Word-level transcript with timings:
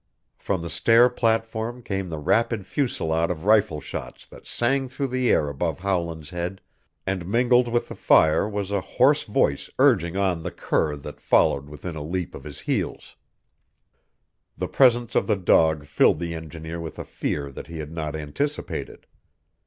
From 0.39 0.63
the 0.63 0.69
stair 0.71 1.09
platform 1.09 1.83
came 1.83 2.11
a 2.11 2.17
rapid 2.17 2.65
fusillade 2.65 3.29
of 3.29 3.45
rifle 3.45 3.79
shots 3.79 4.25
that 4.25 4.47
sang 4.47 4.89
through 4.89 5.09
the 5.09 5.29
air 5.29 5.47
above 5.47 5.77
Howland's 5.77 6.31
head, 6.31 6.59
and 7.05 7.27
mingled 7.27 7.67
with 7.67 7.87
the 7.87 7.93
fire 7.93 8.49
was 8.49 8.71
a 8.71 8.81
hoarse 8.81 9.25
voice 9.25 9.69
urging 9.77 10.17
on 10.17 10.41
the 10.41 10.49
cur 10.49 10.95
that 10.95 11.21
followed 11.21 11.69
within 11.69 11.95
a 11.95 12.01
leap 12.03 12.33
of 12.33 12.45
his 12.45 12.61
heels. 12.61 13.15
The 14.57 14.67
presence 14.67 15.13
of 15.13 15.27
the 15.27 15.35
dog 15.35 15.85
filled 15.85 16.17
the 16.17 16.33
engineer 16.33 16.79
with 16.79 16.97
a 16.97 17.05
fear 17.05 17.51
that 17.51 17.67
he 17.67 17.77
had 17.77 17.91
not 17.91 18.15
anticipated. 18.15 19.05